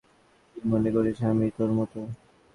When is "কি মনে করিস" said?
0.55-1.17